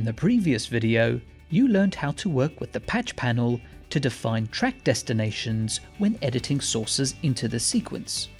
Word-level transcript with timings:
In 0.00 0.06
the 0.06 0.14
previous 0.14 0.66
video, 0.66 1.20
you 1.50 1.68
learned 1.68 1.94
how 1.94 2.12
to 2.12 2.30
work 2.30 2.58
with 2.58 2.72
the 2.72 2.80
patch 2.80 3.14
panel 3.16 3.60
to 3.90 4.00
define 4.00 4.46
track 4.46 4.82
destinations 4.82 5.80
when 5.98 6.18
editing 6.22 6.58
sources 6.62 7.16
into 7.22 7.48
the 7.48 7.60
sequence. 7.60 8.30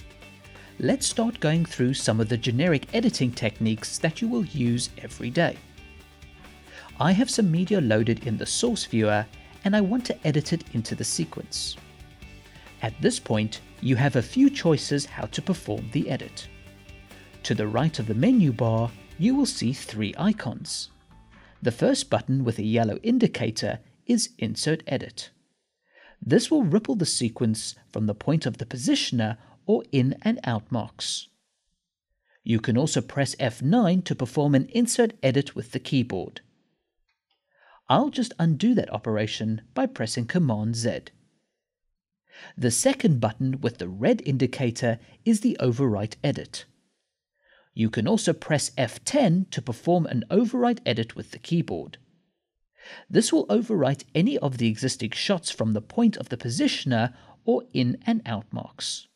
Let's 0.79 1.05
start 1.05 1.39
going 1.39 1.65
through 1.65 1.93
some 1.93 2.19
of 2.19 2.29
the 2.29 2.37
generic 2.37 2.87
editing 2.95 3.31
techniques 3.31 3.99
that 3.99 4.23
you 4.23 4.27
will 4.27 4.43
use 4.43 4.89
every 5.03 5.29
day. 5.29 5.55
I 6.99 7.11
have 7.11 7.29
some 7.29 7.51
media 7.51 7.79
loaded 7.79 8.25
in 8.25 8.37
the 8.37 8.45
source 8.47 8.85
viewer 8.85 9.23
and 9.63 9.75
I 9.75 9.81
want 9.81 10.03
to 10.05 10.27
edit 10.27 10.53
it 10.53 10.63
into 10.73 10.95
the 10.95 11.03
sequence. 11.03 11.77
At 12.81 12.99
this 13.03 13.19
point, 13.19 13.61
you 13.81 13.95
have 13.97 14.15
a 14.15 14.23
few 14.23 14.49
choices 14.49 15.05
how 15.05 15.27
to 15.27 15.43
perform 15.43 15.91
the 15.91 16.09
edit. 16.09 16.47
To 17.43 17.53
the 17.53 17.67
right 17.67 17.99
of 17.99 18.07
the 18.07 18.15
menu 18.15 18.51
bar, 18.51 18.89
you 19.19 19.35
will 19.35 19.45
see 19.45 19.73
three 19.73 20.15
icons. 20.17 20.89
The 21.61 21.71
first 21.71 22.09
button 22.09 22.43
with 22.43 22.57
a 22.57 22.63
yellow 22.63 22.97
indicator 23.03 23.79
is 24.07 24.29
Insert 24.39 24.81
Edit. 24.87 25.29
This 26.19 26.49
will 26.49 26.63
ripple 26.63 26.95
the 26.95 27.05
sequence 27.05 27.75
from 27.91 28.07
the 28.07 28.15
point 28.15 28.45
of 28.45 28.57
the 28.57 28.65
positioner 28.65 29.37
or 29.65 29.83
in 29.91 30.15
and 30.23 30.39
out 30.43 30.71
marks. 30.71 31.27
You 32.43 32.59
can 32.59 32.77
also 32.77 33.01
press 33.01 33.35
F9 33.35 34.03
to 34.05 34.15
perform 34.15 34.55
an 34.55 34.65
insert 34.73 35.13
edit 35.21 35.55
with 35.55 35.71
the 35.71 35.79
keyboard. 35.79 36.41
I'll 37.87 38.09
just 38.09 38.33
undo 38.39 38.73
that 38.73 38.91
operation 38.91 39.61
by 39.75 39.85
pressing 39.85 40.25
Command 40.25 40.75
Z. 40.75 41.01
The 42.57 42.71
second 42.71 43.19
button 43.19 43.61
with 43.61 43.77
the 43.77 43.87
red 43.87 44.21
indicator 44.25 44.97
is 45.25 45.41
the 45.41 45.57
Overwrite 45.59 46.15
Edit. 46.23 46.65
You 47.73 47.89
can 47.89 48.07
also 48.07 48.33
press 48.33 48.71
F10 48.71 49.49
to 49.51 49.61
perform 49.61 50.05
an 50.05 50.25
overwrite 50.29 50.79
edit 50.85 51.15
with 51.15 51.31
the 51.31 51.39
keyboard. 51.39 51.97
This 53.09 53.31
will 53.31 53.47
overwrite 53.47 54.03
any 54.13 54.37
of 54.39 54.57
the 54.57 54.67
existing 54.67 55.11
shots 55.11 55.51
from 55.51 55.73
the 55.73 55.81
point 55.81 56.17
of 56.17 56.29
the 56.29 56.37
positioner 56.37 57.13
or 57.45 57.63
in 57.73 57.97
and 58.05 58.21
out 58.25 58.51
marks. 58.51 59.07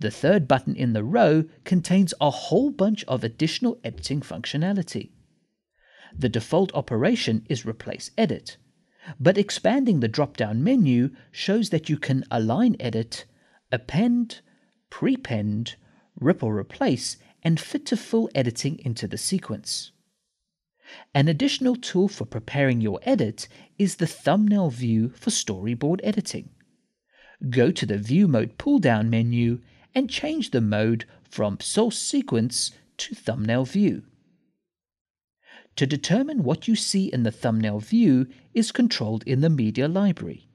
The 0.00 0.10
third 0.10 0.46
button 0.48 0.74
in 0.76 0.92
the 0.92 1.04
row 1.04 1.44
contains 1.64 2.14
a 2.20 2.30
whole 2.30 2.70
bunch 2.70 3.04
of 3.04 3.24
additional 3.24 3.78
editing 3.82 4.20
functionality. 4.20 5.10
The 6.16 6.28
default 6.28 6.72
operation 6.74 7.44
is 7.48 7.66
Replace 7.66 8.10
Edit, 8.16 8.56
but 9.20 9.38
expanding 9.38 10.00
the 10.00 10.08
drop 10.08 10.36
down 10.36 10.62
menu 10.62 11.10
shows 11.30 11.70
that 11.70 11.88
you 11.88 11.98
can 11.98 12.24
align 12.30 12.76
edit, 12.80 13.24
append, 13.70 14.40
prepend, 14.88 15.76
ripple 16.18 16.52
replace, 16.52 17.16
and 17.42 17.60
fit 17.60 17.86
to 17.86 17.96
fill 17.96 18.28
editing 18.34 18.78
into 18.80 19.06
the 19.06 19.18
sequence. 19.18 19.92
An 21.14 21.28
additional 21.28 21.76
tool 21.76 22.08
for 22.08 22.24
preparing 22.24 22.80
your 22.80 23.00
edit 23.02 23.48
is 23.78 23.96
the 23.96 24.06
thumbnail 24.06 24.70
view 24.70 25.10
for 25.10 25.30
storyboard 25.30 26.00
editing. 26.02 26.50
Go 27.50 27.70
to 27.70 27.86
the 27.86 27.98
View 27.98 28.26
Mode 28.26 28.58
pull 28.58 28.78
down 28.78 29.10
menu 29.10 29.60
and 29.94 30.10
change 30.10 30.50
the 30.50 30.60
mode 30.60 31.04
from 31.30 31.60
Source 31.60 31.98
Sequence 31.98 32.72
to 32.96 33.14
Thumbnail 33.14 33.64
View. 33.64 34.02
To 35.76 35.86
determine 35.86 36.42
what 36.42 36.66
you 36.66 36.74
see 36.74 37.06
in 37.12 37.22
the 37.22 37.30
thumbnail 37.30 37.78
view 37.78 38.26
is 38.52 38.72
controlled 38.72 39.22
in 39.24 39.42
the 39.42 39.50
Media 39.50 39.86
Library. 39.86 40.48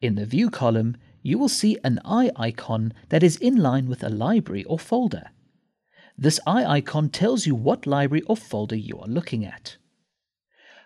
In 0.00 0.14
the 0.14 0.26
View 0.26 0.50
column, 0.50 0.96
you 1.22 1.36
will 1.36 1.48
see 1.48 1.76
an 1.82 1.98
eye 2.04 2.30
icon 2.36 2.92
that 3.08 3.24
is 3.24 3.36
in 3.36 3.56
line 3.56 3.88
with 3.88 4.04
a 4.04 4.08
library 4.08 4.62
or 4.64 4.78
folder. 4.78 5.30
This 6.22 6.38
eye 6.46 6.66
icon 6.66 7.08
tells 7.08 7.46
you 7.46 7.54
what 7.54 7.86
library 7.86 8.20
or 8.26 8.36
folder 8.36 8.76
you 8.76 8.98
are 8.98 9.08
looking 9.08 9.42
at. 9.42 9.78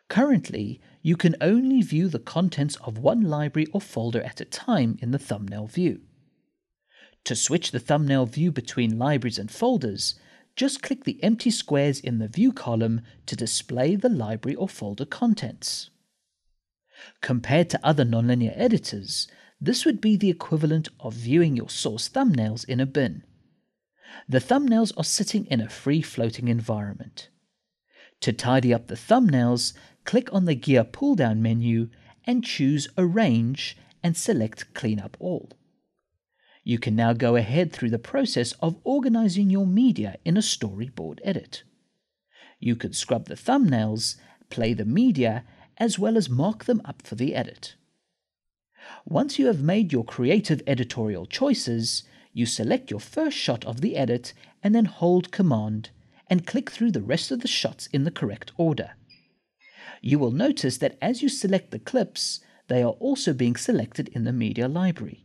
Currently, 0.08 0.80
you 1.02 1.16
can 1.16 1.34
only 1.40 1.82
view 1.82 2.06
the 2.06 2.20
contents 2.20 2.76
of 2.76 2.98
one 2.98 3.22
library 3.22 3.66
or 3.72 3.80
folder 3.80 4.22
at 4.22 4.40
a 4.40 4.44
time 4.44 4.96
in 5.02 5.10
the 5.10 5.18
thumbnail 5.18 5.66
view. 5.66 6.02
To 7.24 7.34
switch 7.34 7.72
the 7.72 7.80
thumbnail 7.80 8.26
view 8.26 8.52
between 8.52 8.96
libraries 8.96 9.40
and 9.40 9.50
folders, 9.50 10.14
just 10.54 10.82
click 10.82 11.02
the 11.02 11.20
empty 11.20 11.50
squares 11.50 11.98
in 11.98 12.18
the 12.20 12.28
View 12.28 12.52
column 12.52 13.00
to 13.26 13.34
display 13.34 13.96
the 13.96 14.08
library 14.08 14.54
or 14.54 14.68
folder 14.68 15.04
contents. 15.04 15.90
Compared 17.22 17.68
to 17.70 17.80
other 17.84 18.04
nonlinear 18.04 18.52
editors, 18.54 19.26
this 19.60 19.84
would 19.84 20.00
be 20.00 20.16
the 20.16 20.30
equivalent 20.30 20.88
of 21.00 21.14
viewing 21.14 21.56
your 21.56 21.70
source 21.70 22.08
thumbnails 22.08 22.64
in 22.68 22.78
a 22.78 22.86
bin. 22.86 23.24
The 24.28 24.38
thumbnails 24.38 24.92
are 24.96 25.04
sitting 25.04 25.46
in 25.46 25.60
a 25.60 25.68
free 25.68 26.02
floating 26.02 26.48
environment. 26.48 27.28
To 28.20 28.32
tidy 28.32 28.72
up 28.72 28.86
the 28.86 28.94
thumbnails, 28.94 29.74
click 30.04 30.32
on 30.32 30.44
the 30.44 30.54
gear 30.54 30.84
pull 30.84 31.14
down 31.14 31.42
menu 31.42 31.88
and 32.24 32.44
choose 32.44 32.88
Arrange 32.96 33.76
and 34.02 34.16
select 34.16 34.72
Clean 34.74 35.00
Up 35.00 35.16
All. 35.20 35.50
You 36.62 36.78
can 36.78 36.96
now 36.96 37.12
go 37.12 37.36
ahead 37.36 37.72
through 37.72 37.90
the 37.90 37.98
process 37.98 38.52
of 38.52 38.80
organizing 38.84 39.50
your 39.50 39.66
media 39.66 40.16
in 40.24 40.36
a 40.36 40.40
storyboard 40.40 41.18
edit. 41.22 41.62
You 42.58 42.76
can 42.76 42.94
scrub 42.94 43.26
the 43.26 43.34
thumbnails, 43.34 44.16
play 44.48 44.72
the 44.72 44.86
media, 44.86 45.44
as 45.76 45.98
well 45.98 46.16
as 46.16 46.30
mark 46.30 46.64
them 46.64 46.80
up 46.84 47.02
for 47.02 47.16
the 47.16 47.34
edit. 47.34 47.74
Once 49.04 49.38
you 49.38 49.46
have 49.46 49.62
made 49.62 49.92
your 49.92 50.04
creative 50.04 50.62
editorial 50.66 51.26
choices, 51.26 52.04
you 52.34 52.44
select 52.44 52.90
your 52.90 53.00
first 53.00 53.36
shot 53.36 53.64
of 53.64 53.80
the 53.80 53.96
edit 53.96 54.34
and 54.62 54.74
then 54.74 54.84
hold 54.84 55.30
Command 55.30 55.90
and 56.28 56.46
click 56.46 56.70
through 56.70 56.90
the 56.90 57.02
rest 57.02 57.30
of 57.30 57.40
the 57.40 57.48
shots 57.48 57.86
in 57.92 58.04
the 58.04 58.10
correct 58.10 58.52
order. 58.58 58.90
You 60.02 60.18
will 60.18 60.32
notice 60.32 60.76
that 60.78 60.98
as 61.00 61.22
you 61.22 61.28
select 61.28 61.70
the 61.70 61.78
clips, 61.78 62.40
they 62.68 62.82
are 62.82 62.96
also 62.98 63.32
being 63.32 63.56
selected 63.56 64.08
in 64.08 64.24
the 64.24 64.32
media 64.32 64.68
library. 64.68 65.24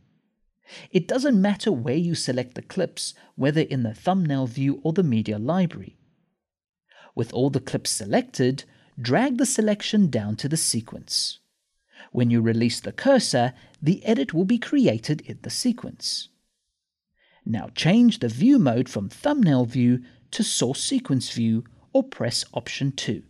It 0.92 1.08
doesn't 1.08 1.40
matter 1.40 1.72
where 1.72 1.96
you 1.96 2.14
select 2.14 2.54
the 2.54 2.62
clips, 2.62 3.12
whether 3.34 3.62
in 3.62 3.82
the 3.82 3.94
thumbnail 3.94 4.46
view 4.46 4.80
or 4.84 4.92
the 4.92 5.02
media 5.02 5.38
library. 5.38 5.96
With 7.16 7.32
all 7.32 7.50
the 7.50 7.60
clips 7.60 7.90
selected, 7.90 8.64
drag 9.00 9.38
the 9.38 9.46
selection 9.46 10.10
down 10.10 10.36
to 10.36 10.48
the 10.48 10.56
sequence. 10.56 11.40
When 12.12 12.30
you 12.30 12.40
release 12.40 12.80
the 12.80 12.92
cursor, 12.92 13.52
the 13.82 14.04
edit 14.04 14.32
will 14.32 14.44
be 14.44 14.58
created 14.58 15.22
in 15.22 15.40
the 15.42 15.50
sequence. 15.50 16.28
Now 17.44 17.68
change 17.74 18.18
the 18.18 18.28
view 18.28 18.58
mode 18.58 18.88
from 18.88 19.08
thumbnail 19.08 19.64
view 19.64 20.02
to 20.32 20.42
source 20.42 20.82
sequence 20.82 21.30
view 21.30 21.64
or 21.92 22.02
press 22.02 22.44
option 22.54 22.92
2. 22.92 23.22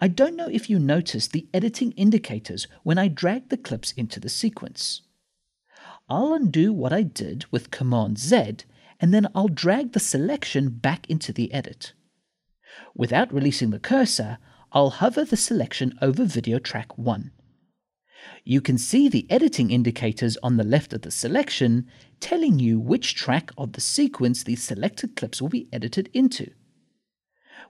I 0.00 0.08
don't 0.08 0.36
know 0.36 0.48
if 0.48 0.68
you 0.68 0.78
noticed 0.78 1.32
the 1.32 1.48
editing 1.54 1.92
indicators 1.92 2.66
when 2.82 2.98
I 2.98 3.08
dragged 3.08 3.50
the 3.50 3.56
clips 3.56 3.92
into 3.92 4.20
the 4.20 4.28
sequence. 4.28 5.02
I'll 6.08 6.34
undo 6.34 6.72
what 6.72 6.92
I 6.92 7.02
did 7.02 7.46
with 7.50 7.70
Command 7.70 8.18
Z 8.18 8.56
and 9.00 9.14
then 9.14 9.28
I'll 9.34 9.48
drag 9.48 9.92
the 9.92 10.00
selection 10.00 10.68
back 10.68 11.08
into 11.08 11.32
the 11.32 11.52
edit. 11.52 11.94
Without 12.94 13.32
releasing 13.32 13.70
the 13.70 13.78
cursor, 13.78 14.38
I'll 14.72 14.90
hover 14.90 15.24
the 15.24 15.36
selection 15.36 15.98
over 16.02 16.24
video 16.24 16.58
track 16.58 16.96
1. 16.98 17.32
You 18.44 18.60
can 18.60 18.78
see 18.78 19.08
the 19.08 19.26
editing 19.30 19.70
indicators 19.70 20.36
on 20.42 20.56
the 20.56 20.64
left 20.64 20.92
of 20.92 21.02
the 21.02 21.10
selection 21.10 21.86
telling 22.20 22.58
you 22.58 22.78
which 22.78 23.14
track 23.14 23.50
of 23.56 23.72
the 23.72 23.80
sequence 23.80 24.42
the 24.42 24.56
selected 24.56 25.16
clips 25.16 25.40
will 25.40 25.48
be 25.48 25.68
edited 25.72 26.10
into. 26.12 26.50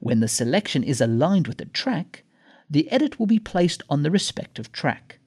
When 0.01 0.21
the 0.21 0.29
selection 0.29 0.83
is 0.83 1.01
aligned 1.01 1.47
with 1.47 1.59
the 1.59 1.67
track, 1.67 2.25
the 2.69 2.91
edit 2.91 3.19
will 3.19 3.27
be 3.27 3.39
placed 3.39 3.83
on 3.91 4.03
the 4.03 4.11
respective 4.11 4.73
track. 4.73 5.19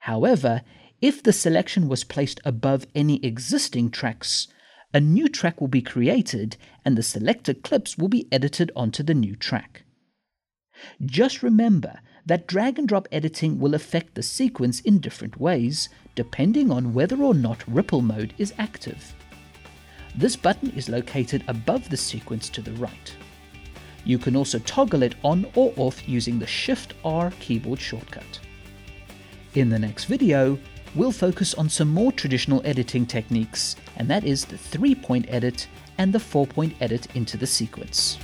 However, 0.00 0.62
if 1.00 1.22
the 1.22 1.32
selection 1.32 1.88
was 1.88 2.04
placed 2.04 2.40
above 2.44 2.86
any 2.94 3.24
existing 3.24 3.90
tracks, 3.90 4.48
a 4.94 5.00
new 5.00 5.28
track 5.28 5.60
will 5.60 5.68
be 5.68 5.82
created 5.82 6.56
and 6.84 6.96
the 6.96 7.02
selected 7.02 7.62
clips 7.62 7.98
will 7.98 8.08
be 8.08 8.28
edited 8.30 8.70
onto 8.76 9.02
the 9.02 9.14
new 9.14 9.34
track. 9.34 9.84
Just 11.04 11.42
remember 11.42 12.00
that 12.26 12.46
drag 12.46 12.78
and 12.78 12.86
drop 12.86 13.08
editing 13.10 13.58
will 13.58 13.74
affect 13.74 14.14
the 14.14 14.22
sequence 14.22 14.80
in 14.80 14.98
different 14.98 15.40
ways, 15.40 15.88
depending 16.14 16.70
on 16.70 16.94
whether 16.94 17.16
or 17.22 17.34
not 17.34 17.66
ripple 17.66 18.02
mode 18.02 18.32
is 18.38 18.54
active. 18.58 19.14
This 20.14 20.36
button 20.36 20.70
is 20.70 20.88
located 20.88 21.42
above 21.48 21.88
the 21.88 21.96
sequence 21.96 22.48
to 22.50 22.60
the 22.60 22.72
right. 22.72 23.16
You 24.04 24.18
can 24.18 24.36
also 24.36 24.58
toggle 24.60 25.02
it 25.02 25.14
on 25.22 25.46
or 25.54 25.72
off 25.76 26.08
using 26.08 26.38
the 26.38 26.46
Shift 26.46 26.94
R 27.04 27.32
keyboard 27.40 27.80
shortcut. 27.80 28.40
In 29.54 29.68
the 29.68 29.78
next 29.78 30.04
video, 30.06 30.58
we'll 30.94 31.12
focus 31.12 31.54
on 31.54 31.68
some 31.68 31.88
more 31.88 32.12
traditional 32.12 32.60
editing 32.64 33.06
techniques, 33.06 33.76
and 33.96 34.08
that 34.08 34.24
is 34.24 34.44
the 34.44 34.58
three 34.58 34.94
point 34.94 35.26
edit 35.28 35.66
and 35.98 36.12
the 36.12 36.20
four 36.20 36.46
point 36.46 36.74
edit 36.80 37.14
into 37.14 37.36
the 37.36 37.46
sequence. 37.46 38.18